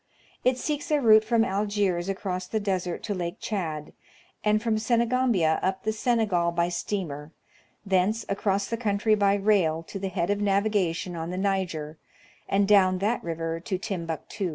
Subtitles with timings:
[0.43, 3.93] It seeks a route from Algiers across the desert to Lake Chad,
[4.43, 7.33] and from Senegambia up the Senegal by steamer,
[7.85, 11.99] thence across the country by rail to the head of navigation on the Niger,
[12.49, 14.49] and down that river to Tim buctu.